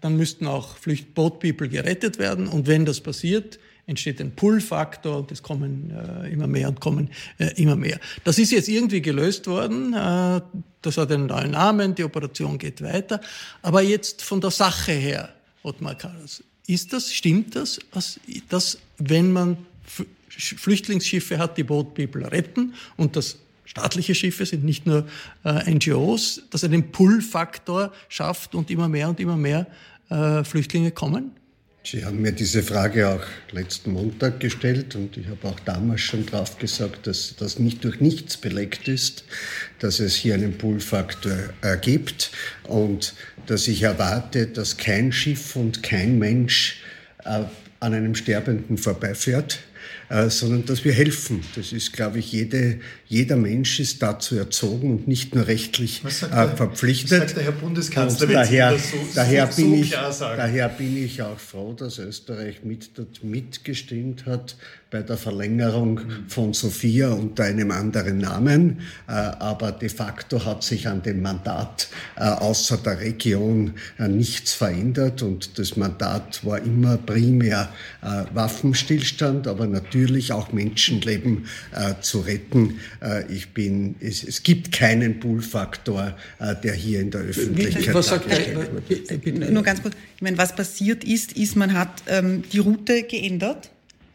[0.00, 2.46] dann müssten auch Flüchtboatpeople gerettet werden.
[2.46, 3.58] Und wenn das passiert,
[3.90, 7.98] entsteht ein Pull-Faktor und es kommen äh, immer mehr und kommen äh, immer mehr.
[8.24, 9.92] Das ist jetzt irgendwie gelöst worden.
[9.92, 10.40] Äh,
[10.80, 13.20] das hat einen neuen Namen, die Operation geht weiter.
[13.60, 15.28] Aber jetzt von der Sache her,
[15.62, 17.80] Ottmar Karas, ist das, stimmt das,
[18.48, 19.58] dass, wenn man
[20.28, 25.06] Flüchtlingsschiffe hat, die Boat People retten und das staatliche Schiffe sind nicht nur
[25.44, 29.66] äh, NGOs, dass er den Pull-Faktor schafft und immer mehr und immer mehr
[30.10, 31.32] äh, Flüchtlinge kommen?
[31.82, 36.26] Sie haben mir diese Frage auch letzten Montag gestellt und ich habe auch damals schon
[36.26, 39.24] drauf gesagt, dass das nicht durch nichts belegt ist,
[39.78, 42.32] dass es hier einen Pull-Faktor äh, gibt
[42.64, 43.14] und
[43.46, 46.82] dass ich erwarte, dass kein Schiff und kein Mensch
[47.24, 47.44] äh,
[47.80, 49.60] an einem Sterbenden vorbeifährt
[50.10, 51.42] äh, sondern dass wir helfen.
[51.54, 56.28] Das ist, glaube ich, jede, jeder Mensch ist dazu erzogen und nicht nur rechtlich äh,
[56.30, 57.18] der, verpflichtet.
[57.18, 61.36] Sagt der Herr Bundeskanzler, und daher, so, daher, so, bin ich, daher bin ich auch
[61.36, 62.90] froh, dass Österreich mit,
[63.24, 64.54] mitgestimmt hat
[64.92, 68.78] bei der Verlängerung von Sophia unter einem anderen Namen.
[69.08, 75.22] Äh, aber de facto hat sich an dem Mandat äh, außer der Region nichts verändert
[75.22, 77.72] und das Mandat war immer primär
[78.32, 81.46] Waffenstillstand, aber natürlich auch Menschenleben
[82.00, 82.78] zu retten.
[83.30, 86.16] Ich bin, es, es gibt keinen Pull-Faktor,
[86.62, 89.50] der hier in der Öffentlichkeit was sagt wird.
[89.50, 93.70] Nur ganz kurz, ich meine, was passiert ist, ist, man hat ähm, die Route geändert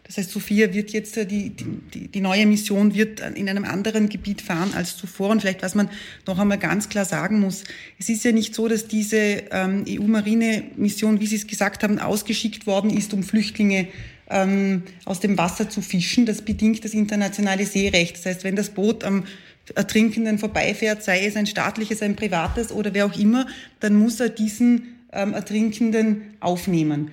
[0.06, 4.08] das heißt, Sophia wird jetzt, äh, die, die, die neue Mission wird in einem anderen
[4.08, 5.30] Gebiet fahren als zuvor.
[5.30, 5.90] Und vielleicht, was man
[6.28, 7.64] noch einmal ganz klar sagen muss,
[7.98, 12.68] es ist ja nicht so, dass diese ähm, EU-Marine-Mission, wie Sie es gesagt haben, ausgeschickt
[12.68, 13.88] worden ist, um Flüchtlinge
[14.30, 16.26] ähm, aus dem Wasser zu fischen.
[16.26, 18.18] Das bedingt das internationale Seerecht.
[18.18, 19.26] Das heißt, wenn das Boot am
[19.74, 23.48] Ertrinkenden vorbeifährt, sei es ein staatliches, ein privates oder wer auch immer,
[23.80, 27.12] dann muss er diesen ähm, Ertrinkenden aufnehmen.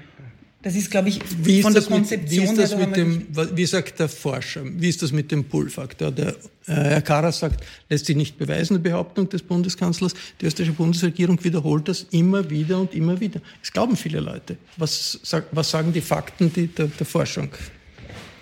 [0.62, 2.20] Das ist, glaube ich, wie von der Konzeption.
[2.20, 5.44] Mit, wie, ist das mit dem, wie sagt der Forscher, wie ist das mit dem
[5.44, 6.12] Pull-Faktor?
[6.12, 6.28] Der
[6.66, 10.14] äh, Herr Karas sagt, lässt sich nicht beweisen, die Behauptung des Bundeskanzlers.
[10.40, 13.40] Die österreichische Bundesregierung wiederholt das immer wieder und immer wieder.
[13.60, 14.56] Es glauben viele Leute.
[14.76, 15.20] Was,
[15.50, 17.48] was sagen die Fakten die, der, der Forschung?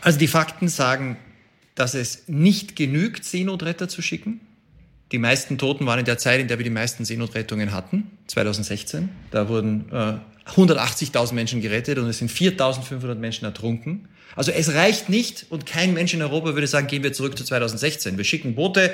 [0.03, 1.17] Also die Fakten sagen,
[1.75, 4.41] dass es nicht genügt, Seenotretter zu schicken.
[5.13, 9.09] Die meisten Toten waren in der Zeit, in der wir die meisten Seenotrettungen hatten, 2016.
[9.31, 10.15] Da wurden äh,
[10.51, 14.09] 180.000 Menschen gerettet und es sind 4.500 Menschen ertrunken.
[14.37, 17.45] Also es reicht nicht und kein Mensch in Europa würde sagen, gehen wir zurück zu
[17.45, 18.17] 2016.
[18.17, 18.93] Wir schicken Boote,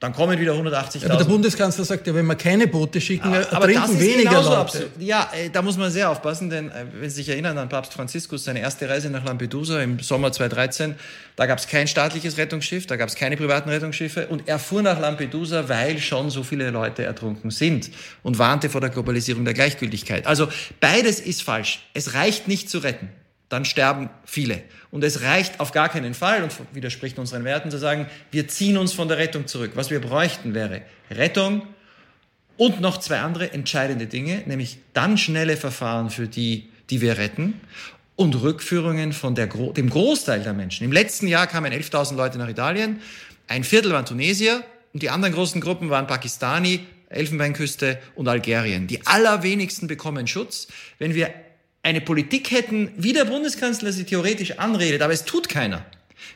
[0.00, 1.06] dann kommen wieder 180.000.
[1.06, 4.90] Aber der Bundeskanzler sagt ja, wenn wir keine Boote schicken, ja, ertrinken weniger Leute.
[4.98, 7.94] Ja, äh, da muss man sehr aufpassen, denn äh, wenn Sie sich erinnern an Papst
[7.94, 10.96] Franziskus, seine erste Reise nach Lampedusa im Sommer 2013,
[11.36, 14.82] da gab es kein staatliches Rettungsschiff, da gab es keine privaten Rettungsschiffe und er fuhr
[14.82, 17.90] nach Lampedusa, weil schon so viele Leute ertrunken sind
[18.22, 20.26] und warnte vor der Globalisierung der Gleichgültigkeit.
[20.26, 20.48] Also
[20.80, 21.88] beides ist falsch.
[21.94, 23.08] Es reicht nicht zu retten
[23.54, 24.62] dann sterben viele.
[24.90, 28.76] Und es reicht auf gar keinen Fall, und widerspricht unseren Werten, zu sagen, wir ziehen
[28.76, 29.72] uns von der Rettung zurück.
[29.74, 31.62] Was wir bräuchten wäre Rettung
[32.56, 37.60] und noch zwei andere entscheidende Dinge, nämlich dann schnelle Verfahren für die, die wir retten
[38.16, 40.84] und Rückführungen von der, dem Großteil der Menschen.
[40.84, 43.00] Im letzten Jahr kamen 11.000 Leute nach Italien,
[43.48, 48.86] ein Viertel waren Tunesier und die anderen großen Gruppen waren Pakistani, Elfenbeinküste und Algerien.
[48.86, 50.68] Die allerwenigsten bekommen Schutz.
[50.98, 51.32] Wenn wir
[51.84, 55.84] eine Politik hätten, wie der Bundeskanzler sie theoretisch anredet, aber es tut keiner.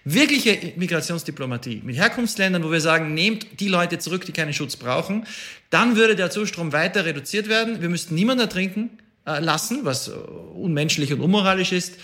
[0.04, 5.26] Wirkliche Migrationsdiplomatie mit Herkunftsländern, wo wir sagen, nehmt die Leute zurück, die keinen Schutz brauchen,
[5.70, 7.80] dann würde der Zustrom weiter reduziert werden.
[7.80, 8.90] Wir müssten niemanden ertrinken
[9.26, 11.94] äh, lassen, was äh, unmenschlich und unmoralisch ist.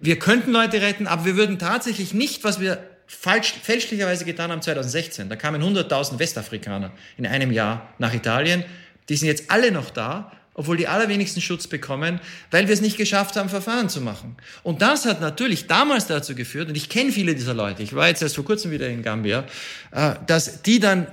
[0.00, 4.62] wir könnten Leute retten, aber wir würden tatsächlich nicht, was wir falsch, fälschlicherweise getan haben
[4.62, 5.28] 2016.
[5.28, 8.64] Da kamen 100.000 Westafrikaner in einem Jahr nach Italien.
[9.08, 12.96] Die sind jetzt alle noch da, obwohl die allerwenigsten Schutz bekommen, weil wir es nicht
[12.96, 14.36] geschafft haben, Verfahren zu machen.
[14.62, 18.08] Und das hat natürlich damals dazu geführt, und ich kenne viele dieser Leute, ich war
[18.08, 19.44] jetzt erst vor kurzem wieder in Gambia,
[19.92, 21.06] äh, dass die dann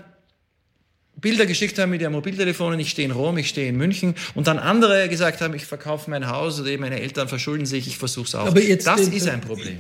[1.20, 4.48] Bilder geschickt haben mit ihren Mobiltelefonen, ich stehe in Rom, ich stehe in München und
[4.48, 8.28] dann andere gesagt haben, ich verkaufe mein Haus oder meine Eltern verschulden sich, ich versuche
[8.28, 8.48] es auch.
[8.48, 9.78] Aber jetzt das den, ist ein Problem.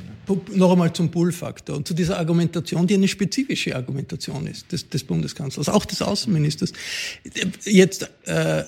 [0.53, 5.03] Noch einmal zum Pull-Faktor und zu dieser Argumentation, die eine spezifische Argumentation ist des, des
[5.03, 6.73] Bundeskanzlers, auch des Außenministers.
[7.65, 8.63] Jetzt äh,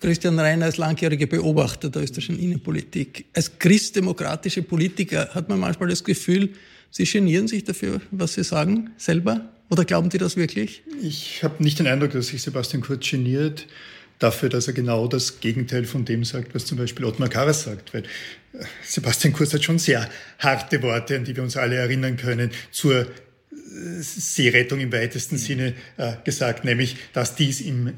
[0.00, 6.02] Christian Reiner als langjähriger Beobachter der österreichischen Innenpolitik, als christdemokratische Politiker hat man manchmal das
[6.02, 6.50] Gefühl,
[6.90, 9.53] Sie genieren sich dafür, was Sie sagen, selber?
[9.70, 10.82] Oder glauben Sie das wirklich?
[11.02, 13.66] Ich habe nicht den Eindruck, dass sich Sebastian Kurz geniert
[14.18, 17.94] dafür, dass er genau das Gegenteil von dem sagt, was zum Beispiel Ottmar Karas sagt.
[17.94, 18.02] Weil
[18.52, 22.50] äh, Sebastian Kurz hat schon sehr harte Worte, an die wir uns alle erinnern können,
[22.70, 23.06] zur äh,
[24.00, 27.92] Seerettung im weitesten Sinne äh, gesagt, nämlich, dass dies im,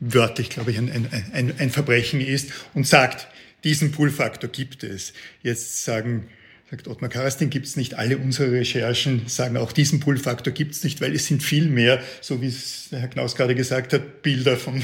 [0.00, 3.28] wörtlich, glaube ich, ein, ein, ein Verbrechen ist und sagt,
[3.64, 5.12] diesen Pull-Faktor gibt es.
[5.42, 6.28] Jetzt sagen
[6.70, 7.94] Sagt Ottmar Karas, den gibt es nicht.
[7.94, 12.00] Alle unsere Recherchen sagen auch, diesen Pull-Faktor gibt es nicht, weil es sind viel mehr,
[12.20, 14.80] so wie es Herr Knaus gerade gesagt hat, Bilder von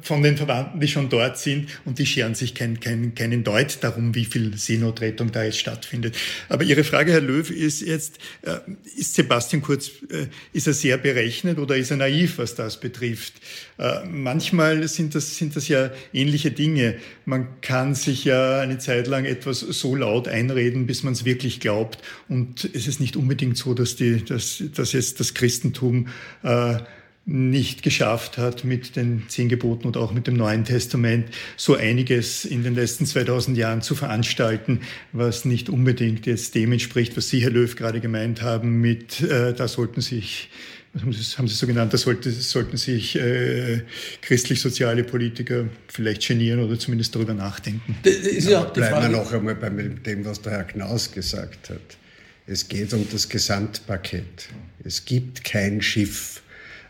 [0.00, 3.78] von den Verwandten, die schon dort sind und die scheren sich kein, kein, keinen Deut
[3.82, 6.16] darum, wie viel Seenotrettung da jetzt stattfindet.
[6.48, 8.58] Aber Ihre Frage, Herr Löw, ist jetzt, äh,
[8.96, 13.34] ist Sebastian Kurz, äh, ist er sehr berechnet oder ist er naiv, was das betrifft?
[13.78, 16.96] Äh, manchmal sind das, sind das ja ähnliche Dinge.
[17.24, 21.60] Man kann sich ja eine Zeit lang etwas so laut einreden, bis man es wirklich
[21.60, 21.98] glaubt.
[22.28, 26.08] Und es ist nicht unbedingt so, dass, die, dass, dass jetzt das Christentum
[26.42, 26.78] äh,
[27.26, 32.44] nicht geschafft hat, mit den zehn Geboten und auch mit dem Neuen Testament so einiges
[32.44, 34.80] in den letzten 2000 Jahren zu veranstalten,
[35.12, 39.54] was nicht unbedingt jetzt dem entspricht, was Sie, Herr Löw, gerade gemeint haben, mit, äh,
[39.54, 40.50] da sollten sich
[40.94, 43.82] was haben Sie, haben Sie so genannt, da sollte, sollten sich äh,
[44.22, 47.96] christlich-soziale Politiker vielleicht genieren oder zumindest darüber nachdenken.
[48.04, 51.98] Ja, ja bleiben wir noch einmal bei dem, was der Herr Knaus gesagt hat.
[52.46, 54.50] Es geht um das Gesamtpaket.
[54.84, 56.42] Es gibt kein Schiff,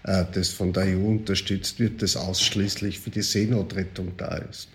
[0.04, 4.68] das von der EU unterstützt wird, das ausschließlich für die Seenotrettung da ist.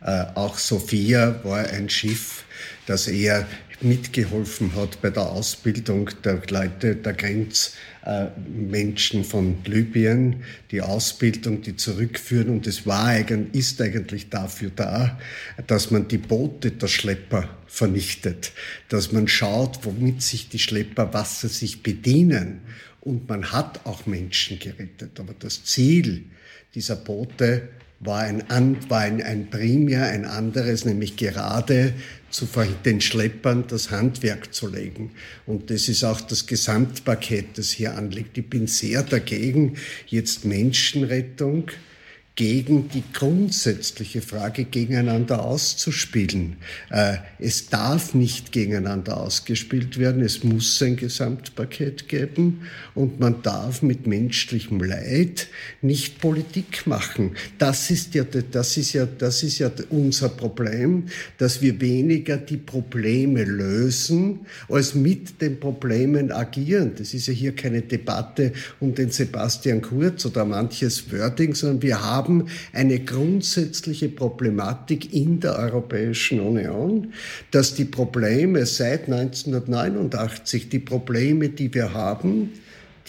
[0.00, 2.44] Äh, auch Sophia war ein Schiff,
[2.86, 3.48] das eher
[3.80, 12.48] mitgeholfen hat bei der Ausbildung der Leute, der Grenzmenschen von Libyen, die Ausbildung, die zurückführen.
[12.48, 15.16] Und es war eigentlich, ist eigentlich dafür da,
[15.66, 18.50] dass man die Boote der Schlepper vernichtet,
[18.88, 22.62] dass man schaut, womit sich die Schlepper, was sie sich bedienen
[23.00, 25.18] und man hat auch Menschen gerettet.
[25.20, 26.24] Aber das Ziel
[26.74, 27.68] dieser Boote
[28.00, 28.44] war ein,
[28.88, 31.94] war ein, ein primär ein anderes, nämlich gerade
[32.30, 32.46] zu
[32.84, 35.10] den Schleppern das Handwerk zu legen.
[35.46, 38.36] Und das ist auch das Gesamtpaket, das hier anliegt.
[38.38, 41.70] Ich bin sehr dagegen, jetzt Menschenrettung
[42.38, 46.54] gegen die grundsätzliche Frage gegeneinander auszuspielen.
[46.88, 52.60] Äh, es darf nicht gegeneinander ausgespielt werden, es muss ein Gesamtpaket geben
[52.94, 55.48] und man darf mit menschlichem Leid
[55.82, 57.32] nicht Politik machen.
[57.58, 61.06] Das ist ja, das ist ja, das ist ja unser Problem,
[61.38, 66.92] dass wir weniger die Probleme lösen, als mit den Problemen agieren.
[66.96, 72.00] Das ist ja hier keine Debatte um den Sebastian Kurz oder manches Wording, sondern wir
[72.00, 77.12] haben haben eine grundsätzliche Problematik in der Europäischen Union,
[77.50, 82.52] dass die Probleme seit 1989, die Probleme, die wir haben,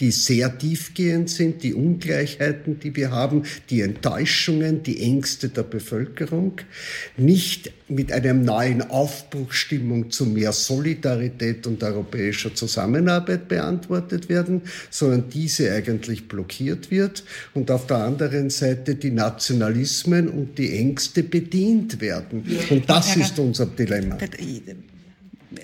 [0.00, 6.54] die sehr tiefgehend sind, die Ungleichheiten, die wir haben, die Enttäuschungen, die Ängste der Bevölkerung,
[7.18, 15.70] nicht mit einer neuen Aufbruchstimmung zu mehr Solidarität und europäischer Zusammenarbeit beantwortet werden, sondern diese
[15.72, 22.44] eigentlich blockiert wird und auf der anderen Seite die Nationalismen und die Ängste bedient werden.
[22.70, 24.16] Und das ist unser Dilemma.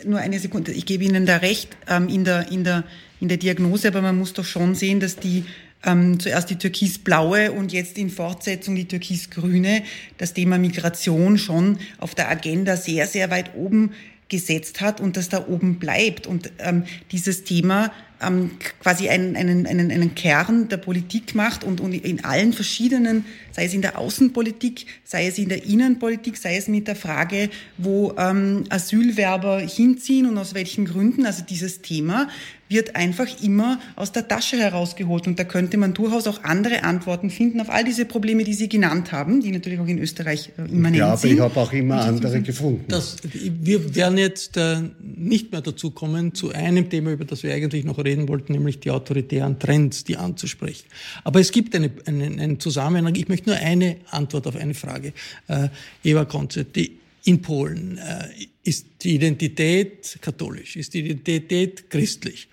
[0.05, 2.85] Nur eine Sekunde, ich gebe Ihnen da recht ähm, in der, in der
[3.21, 5.45] in der Diagnose, aber man muss doch schon sehen, dass die
[5.85, 9.83] ähm, zuerst die türkisblaue und jetzt in Fortsetzung die türkisgrüne
[10.19, 13.93] das Thema Migration schon auf der Agenda sehr, sehr weit oben
[14.29, 16.27] gesetzt hat und das da oben bleibt.
[16.27, 21.81] Und ähm, dieses Thema ähm, quasi einen, einen, einen, einen Kern der Politik macht und,
[21.81, 26.57] und in allen verschiedenen, sei es in der Außenpolitik, sei es in der Innenpolitik, sei
[26.57, 32.29] es mit der Frage, wo ähm, Asylwerber hinziehen und aus welchen Gründen, also dieses Thema
[32.69, 35.27] wird einfach immer aus der Tasche herausgeholt.
[35.27, 38.69] Und da könnte man durchaus auch andere Antworten finden auf all diese Probleme, die Sie
[38.69, 41.35] genannt haben, die natürlich auch in Österreich äh, immanent ja, aber sind.
[41.35, 42.85] ich habe auch immer andere gefunden.
[42.89, 47.55] Das, wir werden jetzt äh, nicht mehr dazu kommen, zu einem Thema, über das wir
[47.55, 50.87] eigentlich noch reden wollten, nämlich die autoritären Trends, die anzusprechen.
[51.25, 53.14] Aber es gibt eine, einen, einen Zusammenhang.
[53.14, 55.12] Ich möchte nur eine Antwort auf eine Frage.
[55.49, 55.68] Äh,
[56.03, 58.28] Eva Konze, die in Polen äh,
[58.62, 62.49] ist die Identität katholisch, ist die Identität christlich.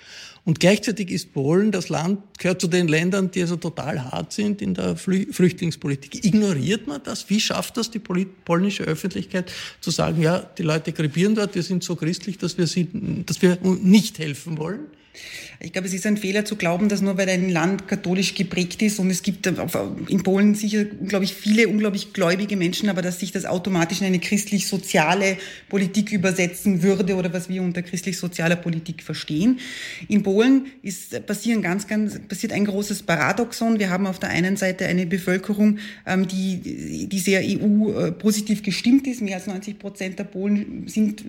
[0.45, 4.61] Und gleichzeitig ist Polen das Land, gehört zu den Ländern, die also total hart sind
[4.61, 6.25] in der Flüchtlingspolitik.
[6.25, 7.30] Ignoriert man das?
[7.30, 11.84] Wie schafft das die polnische Öffentlichkeit zu sagen, ja, die Leute krepieren dort, wir sind
[11.84, 12.89] so christlich, dass wir, sie,
[13.25, 14.82] dass wir nicht helfen wollen?
[15.59, 18.82] Ich glaube, es ist ein Fehler zu glauben, dass nur weil ein Land katholisch geprägt
[18.82, 23.20] ist und es gibt in Polen sicher, glaube ich, viele unglaublich gläubige Menschen, aber dass
[23.20, 25.38] sich das automatisch in eine christlich-soziale
[25.70, 29.59] Politik übersetzen würde oder was wir unter christlich-sozialer Politik verstehen.
[30.07, 33.80] In Polen ist, passieren ganz, ganz, passiert ein großes Paradoxon.
[33.80, 39.22] Wir haben auf der einen Seite eine Bevölkerung, ähm, die, die sehr EU-positiv gestimmt ist.
[39.22, 41.24] Mehr als 90 Prozent der Polen sind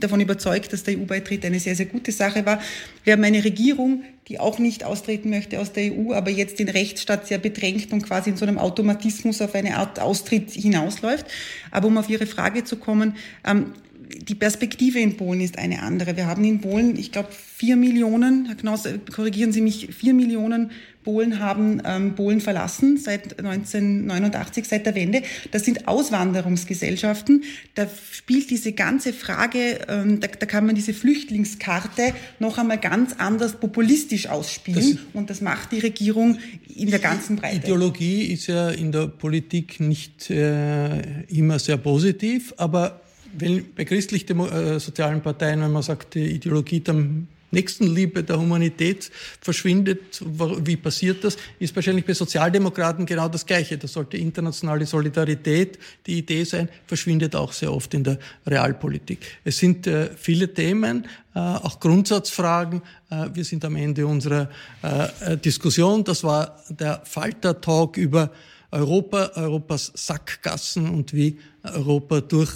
[0.00, 2.60] davon überzeugt, dass der EU-Beitritt eine sehr, sehr gute Sache war.
[3.04, 6.68] Wir haben eine Regierung, die auch nicht austreten möchte aus der EU, aber jetzt den
[6.68, 11.26] Rechtsstaat sehr bedrängt und quasi in so einem Automatismus auf eine Art Austritt hinausläuft.
[11.70, 13.16] Aber um auf Ihre Frage zu kommen,
[13.46, 13.72] ähm,
[14.16, 16.16] die Perspektive in Polen ist eine andere.
[16.16, 20.70] Wir haben in Polen, ich glaube, vier Millionen, Herr Knoss, korrigieren Sie mich, vier Millionen
[21.08, 25.22] Polen haben ähm, Polen verlassen seit 1989, seit der Wende.
[25.52, 27.44] Das sind Auswanderungsgesellschaften.
[27.74, 33.14] Da spielt diese ganze Frage, ähm, da, da, kann man diese Flüchtlingskarte noch einmal ganz
[33.16, 34.96] anders populistisch ausspielen.
[34.96, 36.36] Das und das macht die Regierung
[36.76, 37.56] in der ganzen Breite.
[37.56, 43.00] Ideologie ist ja in der Politik nicht äh, immer sehr positiv, aber
[43.32, 50.20] wenn, bei christlich-sozialen äh, Parteien, wenn man sagt, die Ideologie dann Nächstenliebe der Humanität verschwindet.
[50.20, 51.36] Wie passiert das?
[51.58, 53.78] Ist wahrscheinlich bei Sozialdemokraten genau das Gleiche.
[53.78, 59.20] Da sollte internationale Solidarität die Idee sein, verschwindet auch sehr oft in der Realpolitik.
[59.44, 62.82] Es sind äh, viele Themen, äh, auch Grundsatzfragen.
[63.10, 64.50] Äh, wir sind am Ende unserer
[64.82, 66.04] äh, Diskussion.
[66.04, 68.30] Das war der Falter-Talk über
[68.70, 72.50] Europa, Europas Sackgassen und wie Europa durch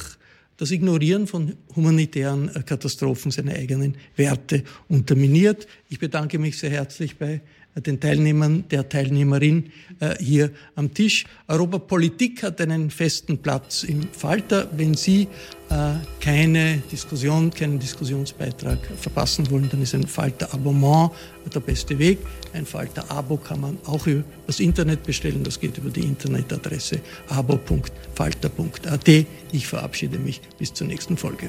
[0.63, 5.67] das Ignorieren von humanitären äh, Katastrophen seine eigenen Werte unterminiert.
[5.89, 7.41] Ich bedanke mich sehr herzlich bei
[7.81, 9.71] den Teilnehmern, der Teilnehmerin
[10.01, 11.25] äh, hier am Tisch.
[11.49, 14.69] Europapolitik hat einen festen Platz im Falter.
[14.77, 15.29] Wenn Sie
[15.71, 21.13] äh, keine Diskussion, keinen Diskussionsbeitrag verpassen wollen, dann ist ein Falter-Abonnement
[21.55, 22.19] der beste Weg.
[22.53, 25.43] Ein Falter-Abo kann man auch über das Internet bestellen.
[25.43, 29.09] Das geht über die Internetadresse abo.falter.at.
[29.53, 31.49] Ich verabschiede mich bis zur nächsten Folge.